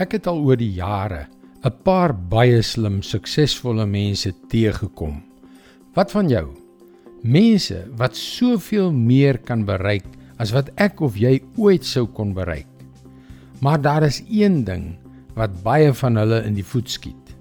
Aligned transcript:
Ek 0.00 0.14
het 0.16 0.24
al 0.30 0.38
oor 0.48 0.56
die 0.56 0.72
jare 0.78 1.26
'n 1.60 1.72
paar 1.84 2.14
baie 2.14 2.62
slim, 2.62 3.02
suksesvolle 3.02 3.84
mense 3.86 4.32
teëgekom. 4.48 5.20
Wat 5.94 6.10
van 6.10 6.28
jou? 6.28 6.56
Mense 7.22 7.84
wat 7.98 8.16
soveel 8.16 8.92
meer 8.92 9.36
kan 9.38 9.66
bereik 9.66 10.06
as 10.38 10.52
wat 10.56 10.70
ek 10.76 11.02
of 11.02 11.16
jy 11.16 11.42
ooit 11.56 11.84
sou 11.84 12.06
kon 12.06 12.32
bereik. 12.32 12.66
Maar 13.60 13.80
daar 13.82 14.02
is 14.02 14.22
een 14.30 14.64
ding 14.64 14.96
wat 15.36 15.62
baie 15.62 15.92
van 15.92 16.16
hulle 16.16 16.44
in 16.46 16.54
die 16.54 16.64
voet 16.64 16.88
skiet. 16.88 17.36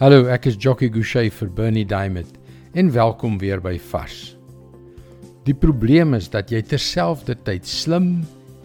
Hallo, 0.00 0.24
ek 0.24 0.46
is 0.46 0.56
Jockey 0.56 0.88
Gouchee 0.88 1.30
vir 1.30 1.48
Bernie 1.50 1.84
Diamond 1.84 2.38
en 2.72 2.92
welkom 2.92 3.38
weer 3.38 3.60
by 3.60 3.78
Vars. 3.78 4.36
Die 5.44 5.54
probleem 5.54 6.14
is 6.14 6.30
dat 6.30 6.50
jy 6.50 6.62
terselfdertyd 6.62 7.66
slim 7.66 8.24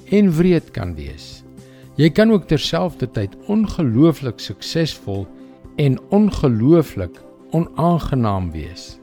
en 0.09 0.31
wreed 0.31 0.71
kan 0.71 0.95
wees. 0.95 1.43
Jy 1.93 2.09
kan 2.09 2.31
ook 2.33 2.47
terselfdertyd 2.49 3.35
ongelooflik 3.53 4.39
suksesvol 4.41 5.27
en 5.77 5.99
ongelooflik 6.09 7.19
onaangenaam 7.53 8.49
wees. 8.51 8.95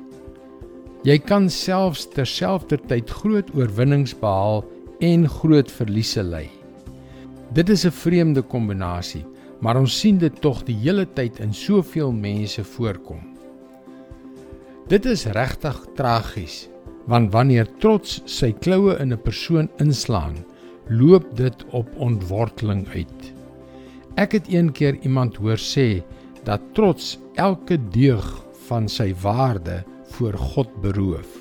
Jy 1.06 1.20
kan 1.22 1.46
selfs 1.50 2.08
terselfdertyd 2.10 3.10
groot 3.22 3.54
oorwinnings 3.54 4.16
behaal 4.18 4.64
en 5.06 5.28
groot 5.30 5.70
verliese 5.70 6.24
ly. 6.26 6.48
Dit 7.54 7.70
is 7.70 7.86
'n 7.86 7.94
vreemde 7.94 8.42
kombinasie, 8.42 9.24
maar 9.60 9.76
ons 9.76 9.98
sien 10.00 10.18
dit 10.18 10.40
tog 10.40 10.64
die 10.64 10.76
hele 10.76 11.06
tyd 11.06 11.38
in 11.40 11.54
soveel 11.54 12.12
mense 12.12 12.64
voorkom. 12.64 13.20
Dit 14.88 15.06
is 15.06 15.26
regtig 15.26 15.86
tragies, 15.94 16.68
want 17.06 17.32
wanneer 17.32 17.66
trots 17.78 18.22
sy 18.24 18.52
kloue 18.52 18.98
in 18.98 19.12
'n 19.12 19.22
persoon 19.22 19.70
inslaan, 19.78 20.44
loop 20.90 21.26
dit 21.38 21.64
op 21.70 21.88
ontworteling 21.96 22.84
uit. 22.94 23.32
Ek 24.18 24.34
het 24.34 24.50
een 24.50 24.72
keer 24.74 24.98
iemand 25.06 25.38
hoor 25.38 25.60
sê 25.60 26.02
dat 26.44 26.62
trots 26.74 27.18
elke 27.38 27.78
deug 27.94 28.26
van 28.66 28.88
sy 28.90 29.12
waarde 29.22 29.80
voor 30.16 30.34
God 30.34 30.72
beroof 30.82 31.38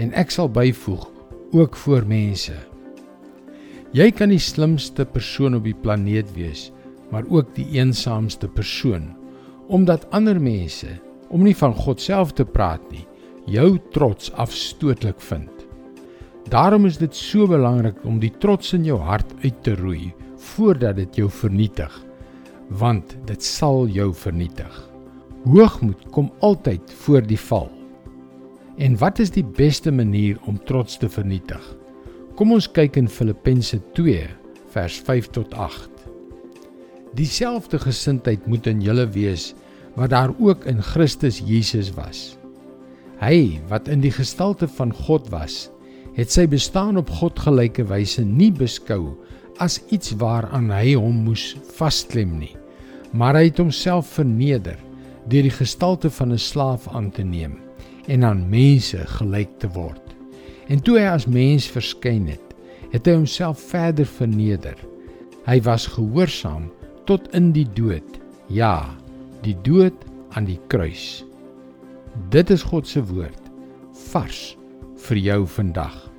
en 0.00 0.12
ek 0.18 0.32
sal 0.34 0.50
byvoeg 0.50 1.06
ook 1.54 1.76
voor 1.76 2.06
mense. 2.06 2.56
Jy 3.94 4.10
kan 4.14 4.30
die 4.30 4.42
slimste 4.42 5.04
persoon 5.04 5.56
op 5.58 5.64
die 5.66 5.74
planeet 5.74 6.30
wees, 6.36 6.68
maar 7.10 7.26
ook 7.28 7.54
die 7.56 7.66
eensaamste 7.78 8.48
persoon 8.48 9.10
omdat 9.70 10.08
ander 10.10 10.40
mense, 10.42 10.88
om 11.30 11.44
nie 11.46 11.54
van 11.54 11.70
God 11.78 12.00
self 12.02 12.32
te 12.34 12.42
praat 12.42 12.82
nie, 12.90 13.04
jou 13.46 13.76
trots 13.94 14.32
afstootlik 14.34 15.22
vind. 15.22 15.59
Daarom 16.50 16.86
is 16.88 16.96
dit 16.98 17.14
so 17.14 17.46
belangrik 17.46 18.00
om 18.02 18.16
die 18.18 18.32
trots 18.42 18.72
in 18.74 18.82
jou 18.82 18.98
hart 18.98 19.28
uit 19.44 19.58
te 19.62 19.76
roei 19.78 20.08
voordat 20.50 20.96
dit 20.98 21.20
jou 21.20 21.28
vernietig, 21.30 21.92
want 22.80 23.14
dit 23.28 23.44
sal 23.44 23.86
jou 23.86 24.08
vernietig. 24.16 24.72
Hoogmoed 25.46 26.08
kom 26.10 26.32
altyd 26.42 26.90
voor 27.04 27.22
die 27.22 27.38
val. 27.38 27.70
En 28.82 28.98
wat 28.98 29.22
is 29.22 29.30
die 29.30 29.44
beste 29.44 29.92
manier 29.94 30.40
om 30.50 30.58
trots 30.66 30.98
te 30.98 31.08
vernietig? 31.12 31.62
Kom 32.34 32.56
ons 32.56 32.66
kyk 32.66 32.98
in 32.98 33.08
Filippense 33.08 33.78
2 33.94 34.26
vers 34.74 35.00
5 35.06 35.30
tot 35.36 35.54
8. 35.54 35.88
Dieselfde 37.14 37.78
gesindheid 37.78 38.46
moet 38.50 38.66
in 38.66 38.82
julle 38.82 39.06
wees 39.14 39.52
wat 39.94 40.10
daar 40.10 40.34
ook 40.38 40.66
in 40.70 40.82
Christus 40.82 41.42
Jesus 41.46 41.94
was. 41.94 42.32
Hy 43.22 43.60
wat 43.70 43.86
in 43.92 44.02
die 44.02 44.14
gestalte 44.14 44.66
van 44.80 44.90
God 45.06 45.28
was, 45.30 45.68
het 46.20 46.32
sy 46.34 46.44
bestaan 46.50 47.00
op 47.00 47.08
God 47.16 47.38
gelyke 47.40 47.86
wyse 47.88 48.20
nie 48.20 48.50
beskou 48.52 49.16
as 49.64 49.78
iets 49.88 50.12
waaraan 50.20 50.68
hy 50.72 50.92
hom 50.92 51.22
moes 51.24 51.54
vasklem 51.78 52.34
nie, 52.42 52.52
maar 53.16 53.38
hy 53.38 53.46
het 53.48 53.60
homself 53.62 54.10
verneder 54.18 54.76
deur 55.30 55.48
die 55.48 55.54
gestalte 55.54 56.10
van 56.12 56.32
'n 56.32 56.38
slaaf 56.38 56.88
aan 56.92 57.10
te 57.10 57.24
neem 57.24 57.56
en 58.06 58.24
aan 58.24 58.48
mense 58.50 58.98
gelyk 59.16 59.58
te 59.58 59.68
word. 59.68 60.02
En 60.68 60.80
toe 60.80 60.98
hy 60.98 61.06
as 61.08 61.26
mens 61.26 61.66
verskyn 61.66 62.26
het, 62.26 62.54
het 62.92 63.06
hy 63.06 63.14
homself 63.14 63.58
verder 63.58 64.06
verneder. 64.06 64.76
Hy 65.46 65.60
was 65.60 65.86
gehoorsaam 65.86 66.70
tot 67.06 67.28
in 67.34 67.52
die 67.52 67.66
dood. 67.74 68.20
Ja, 68.48 68.96
die 69.42 69.56
dood 69.62 69.94
aan 70.30 70.44
die 70.44 70.60
kruis. 70.66 71.24
Dit 72.30 72.50
is 72.50 72.62
God 72.62 72.86
se 72.86 73.02
woord 73.02 73.50
vars 74.10 74.56
vir 74.96 75.16
jou 75.16 75.46
vandag. 75.46 76.09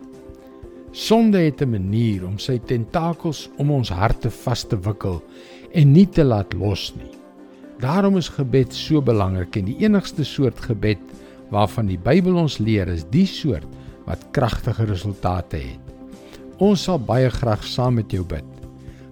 Sonde 0.92 1.40
het 1.40 1.62
'n 1.62 1.70
manier 1.70 2.26
om 2.26 2.38
sy 2.38 2.60
tentakels 2.60 3.50
om 3.58 3.72
ons 3.72 3.90
harte 3.90 4.30
vas 4.30 4.64
te 4.64 4.80
wikkel 4.80 5.24
en 5.74 5.92
nie 5.92 6.08
te 6.10 6.24
laat 6.24 6.54
los 6.54 6.94
nie. 6.96 7.12
Daarom 7.80 8.18
is 8.18 8.30
gebed 8.30 8.74
so 8.74 9.02
belangrik 9.02 9.56
en 9.56 9.66
die 9.66 9.78
enigste 9.80 10.24
soort 10.24 10.60
gebed 10.60 11.00
waarvan 11.50 11.88
die 11.88 11.98
Bybel 11.98 12.36
ons 12.36 12.58
leer 12.58 12.88
is 12.88 13.06
die 13.10 13.26
soort 13.26 13.68
wat 14.06 14.28
kragtige 14.32 14.84
resultate 14.84 15.58
het. 15.58 15.80
Ons 16.58 16.84
sal 16.84 17.00
baie 17.00 17.30
graag 17.30 17.64
saam 17.64 17.94
met 17.94 18.12
jou 18.12 18.24
bid. 18.24 18.46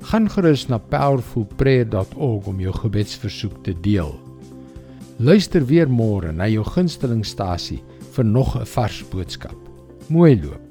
Gaan 0.02 0.30
gerus 0.30 0.68
na 0.68 0.78
powerfulprayer.org 0.78 2.48
om 2.48 2.60
jou 2.60 2.74
gebedsversoek 2.74 3.64
te 3.64 3.74
deel. 3.82 4.20
Luister 5.18 5.66
weer 5.66 5.88
môre 5.88 6.32
na 6.32 6.48
jou 6.48 6.64
gunstelingstasie 6.64 7.84
vir 8.16 8.26
nog 8.26 8.56
'n 8.56 8.66
vars 8.66 9.04
boodskap. 9.10 9.56
Mooi 10.08 10.42
loop. 10.42 10.69